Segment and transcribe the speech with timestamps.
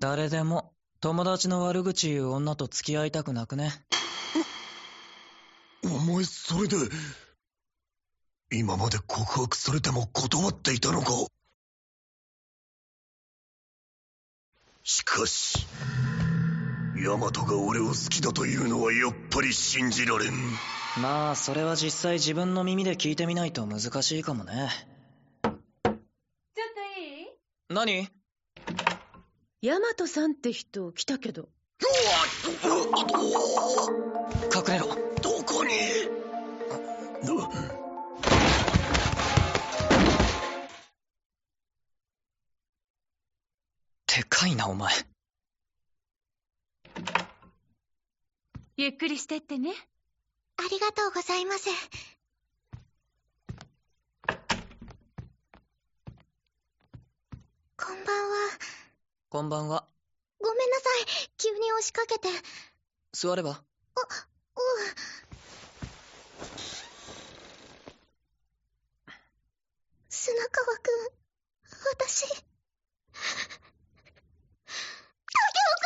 [0.00, 3.72] 誰でも友達の悪口言う女と付き合いたくなくね。
[5.84, 6.76] お前それで
[8.52, 11.12] 今まで告白されても断っていたのか？
[14.82, 15.66] しかし
[17.04, 20.32] ヤマトが俺を好きだというのはやっぱり信じられん。
[21.00, 24.68] まあそれは実際自分の耳で聞いてみないと難しいかもね。
[25.42, 25.90] ちょっと
[27.00, 27.26] いい？
[27.68, 28.08] 何？
[29.60, 31.48] ヤマトさんって人来たけど。
[34.54, 34.86] 隠れろ
[35.20, 35.72] どこに？
[44.06, 44.94] でかいなお前
[48.76, 49.72] ゆっくりしてってね。
[50.56, 51.68] ありがとうございます。
[57.76, 58.36] こんばんは。
[59.30, 59.86] こんばんは
[60.40, 61.06] ごめんなさい。
[61.36, 62.28] 急に押しかけて。
[63.12, 63.58] 座ればうん。
[70.08, 71.12] 砂川くん、
[71.92, 72.24] 私。
[72.24, 72.40] 竹雄くん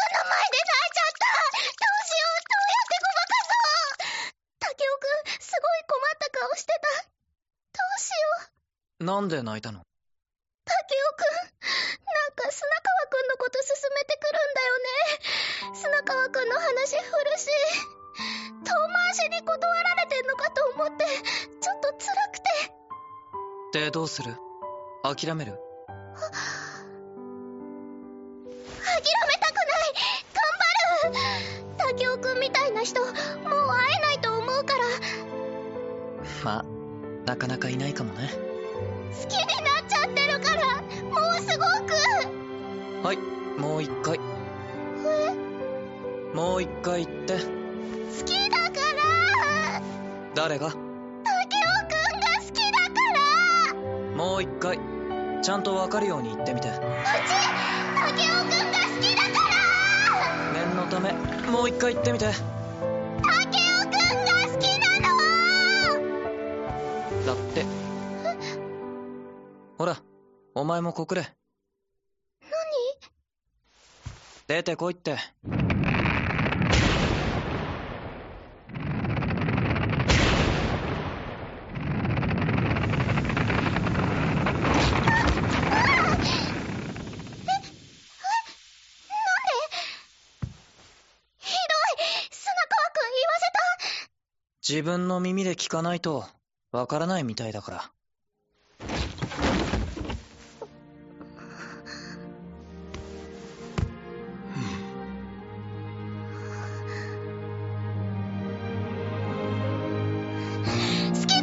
[0.07, 7.11] の前で泣いちゃったどうしようどうやってごまかそう竹雄くん、すごい困った顔してた。
[7.73, 8.15] どうしよ
[9.01, 9.05] う。
[9.05, 9.83] なんで泣いたの？
[16.53, 17.49] の話振るし、
[18.65, 21.07] 遠回しに断られてんのかと思って、
[21.61, 21.99] ちょっと辛
[22.33, 22.39] く
[23.73, 23.81] て。
[23.87, 24.37] でどうする？
[25.03, 25.53] 諦める？
[25.53, 25.59] 諦
[28.39, 28.53] め
[29.41, 29.97] たくない。
[30.35, 30.45] 頑
[31.09, 31.25] 張る。
[31.79, 33.17] 竹雄くんみたいな人、もう会
[33.97, 34.85] えないと思うから、
[36.45, 36.65] まあ
[37.25, 38.29] なかなかいないかもね。
[38.31, 41.95] 好きになっちゃってるから、もうすごく。
[43.07, 43.17] はい
[43.59, 44.19] もう一回
[46.35, 47.35] もう一回言って。
[47.35, 47.41] 好
[48.25, 49.83] きだから。
[50.35, 50.71] 誰が？
[50.71, 50.85] 竹雄く
[52.17, 52.95] んが好きだか
[53.71, 53.75] ら。
[54.17, 54.81] もう一回
[55.43, 56.69] ちゃんと分かるように言ってみて。
[56.69, 56.87] うち竹
[58.25, 58.55] 雄くんが好
[59.01, 59.29] きだか
[60.55, 60.55] ら。
[60.55, 61.13] 念のため
[61.51, 62.25] もう一回言ってみて。
[62.25, 62.39] 竹雄
[63.83, 63.97] くんが
[64.49, 65.09] 好きなの。
[67.27, 67.67] だって。
[69.77, 70.03] ほら
[70.55, 71.21] お前も告れ。
[71.21, 71.29] 何？
[74.49, 75.23] 出てこいってひど
[91.53, 91.57] い
[92.31, 93.59] 砂川くん言わせた
[94.67, 96.25] 自分の耳で聞かないと
[96.71, 97.91] わからないみたいだから。
[98.79, 98.87] 好
[111.27, 111.41] き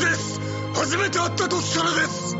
[0.00, 0.40] です！
[0.72, 2.31] 初めて会った時からです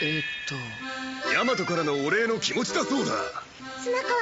[0.00, 1.32] えーっと。
[1.32, 3.12] ヤマトからのお礼の気持ちだそうだ。
[3.82, 4.18] 砂川くん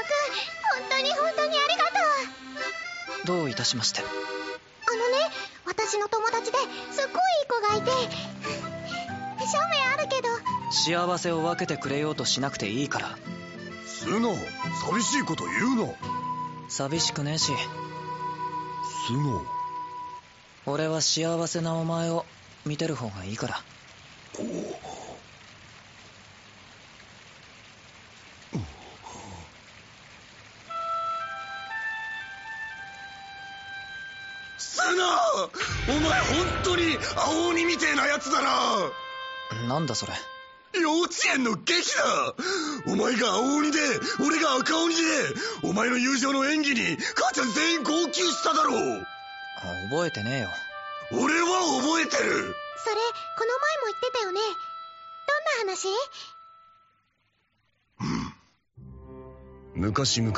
[0.76, 3.38] 本当に本当にありがとう。
[3.38, 4.00] どういたしまして。
[4.00, 4.14] あのね
[5.66, 6.58] 私の友達で
[6.92, 7.90] すっごいいい子がいて。
[9.46, 10.28] 正面あるけど。
[10.70, 13.18] 幸せを分けてくれようとしなくていいから。
[13.86, 14.34] スノ
[14.88, 15.92] 寂しいこと言うな
[16.68, 17.52] 寂しくねえし。
[19.06, 19.44] スノ
[20.64, 22.24] 俺は幸せなお前を
[22.64, 23.62] 見てる方がいいから。
[24.34, 24.40] ス
[37.16, 39.68] 青鬼みてえなやつだな。
[39.68, 40.12] なんだそれ。
[40.80, 42.34] 幼稚園の劇だ。
[42.86, 43.78] お前が青鬼で
[44.24, 45.00] 俺が赤鬼で
[45.62, 49.00] お前の友情の演技に母ちゃん全員号泣しただろう。
[49.00, 49.04] あ
[49.90, 50.48] 覚えてねえよ。
[51.22, 51.48] 俺は
[51.80, 52.54] 覚えてる。
[52.78, 52.96] それ
[53.38, 54.40] この前も言ってたよね。
[55.58, 55.88] どんな話？
[59.74, 60.34] 昔々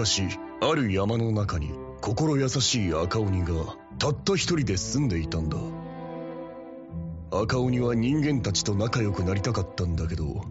[0.60, 5.56] ある山の中に心優しい赤鬼がたった一人で住んでいたんだ
[7.30, 10.44] 赤鬼は人間たちと仲良くなりたかったんだけど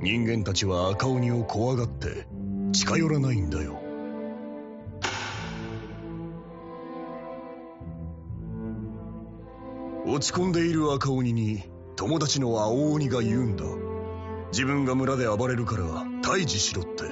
[0.00, 2.26] 人間たちは赤鬼を怖がって
[2.72, 3.80] 近寄らないんだよ。
[10.06, 13.64] 落ち込んでいる赤鬼に友達の青鬼が言うんだ。
[14.52, 15.84] 自分が村で暴れるから
[16.22, 17.04] 退治しろって。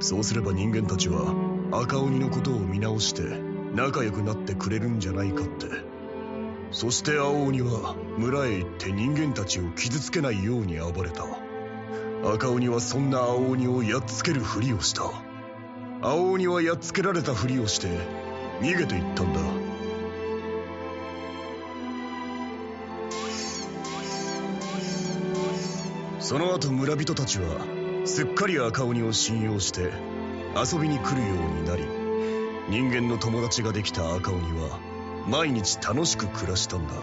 [0.00, 1.34] そうすれば人間たちは
[1.70, 3.22] 赤鬼のことを見直して
[3.74, 5.93] 仲良くなってくれるんじゃないかって。
[6.74, 11.24] そして青鬼は村へ行って人間たちを傷つけないように暴れた。
[12.24, 15.04] 赤鬼はそんな青鬼をやっつけるふりをした。
[16.02, 17.86] 青鬼はやっつけられたふりをして
[18.60, 19.40] 逃げていったんだ。
[26.18, 29.92] その後村人たちはすっかり赤鬼を信用して
[30.56, 31.84] 遊びに来るようになり
[32.68, 34.93] 人間の友達ができた赤鬼は
[35.28, 36.94] 毎日楽しく暮らしたんだ。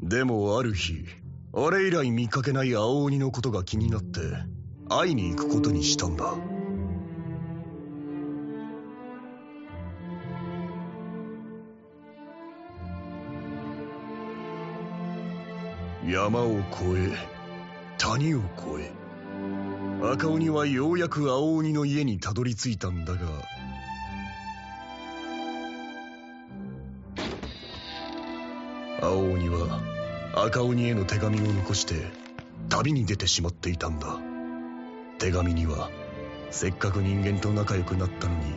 [0.00, 1.04] でもある日
[1.52, 4.20] あれ以来見かけない青鬼のことが気になって
[4.88, 6.34] 会いに行くことにしたんだ。
[16.06, 17.16] 山を越え
[17.98, 19.07] 谷を越え
[20.00, 23.18] 赤鬼はようやく青鬼の家にたどり着いたんだが。
[29.02, 29.80] 青鬼は
[30.34, 31.94] 赤鬼への手紙を残して
[32.68, 34.18] 旅に出てしまっていたんだ。
[35.18, 35.90] 手紙には
[36.50, 38.54] せっかく人間と仲良くなったのに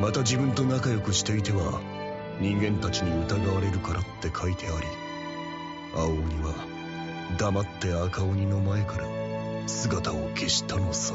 [0.00, 1.80] また自分と仲良くしていては
[2.40, 4.86] 人間たちに疑われるからって書いてあり
[5.94, 6.54] 青鬼は
[7.36, 9.21] 黙って赤鬼の前から
[9.66, 11.14] 姿を消したのさ。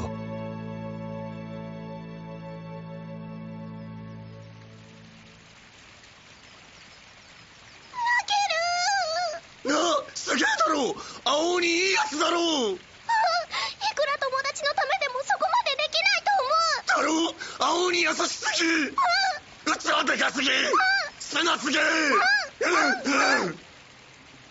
[9.64, 9.74] な
[10.14, 12.78] すげえだろ青鬼いいやつだろいく
[14.06, 16.30] ら友達のためでもそこまでできないと
[17.02, 17.34] 思う。
[17.58, 18.92] だろ青鬼優しすぎ。
[19.66, 20.48] 器でかすぎ。
[21.20, 21.84] 砂すぎうん。
[23.46, 23.58] うん。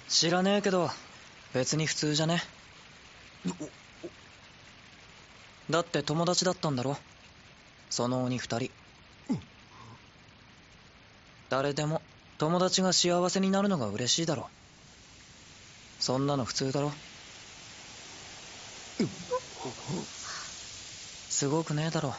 [0.08, 0.92] 知らねえけど
[1.54, 2.44] 別に普通じゃね？
[5.70, 6.98] だって友達だったんだろ？
[7.90, 8.72] その鬼二人。
[11.50, 12.02] 誰でも
[12.38, 14.48] 友達が幸せになるのが嬉しいだろ。
[16.00, 16.92] そんなの普通だろ？
[21.30, 22.14] すごくねえだろ？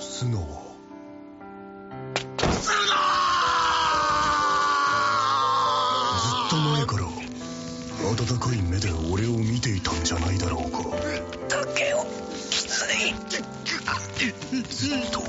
[0.00, 0.67] 素直
[8.20, 10.78] 温かい目で俺を見ていたんじゃないだろうか。
[11.48, 12.04] 竹を
[12.50, 13.14] きつね
[14.68, 15.20] ずっと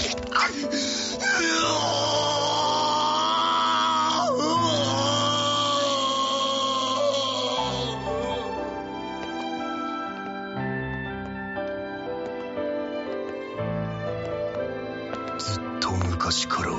[15.37, 16.71] ずっと昔から。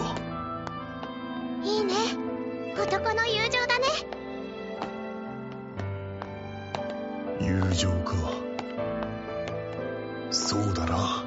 [1.62, 1.94] いいね。
[2.76, 4.19] 男の友情だね。
[7.60, 8.14] 友情か。
[10.30, 11.24] そうだな。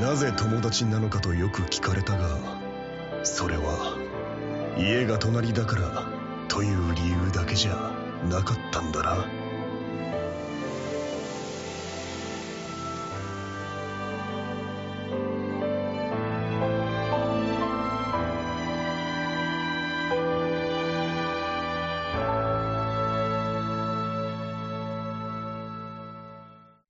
[0.00, 2.38] なぜ友達なのかとよく聞かれたが
[3.22, 3.96] それは
[4.76, 6.04] 家が隣だから
[6.48, 7.92] という理由だけじゃ
[8.28, 9.43] なかったんだな。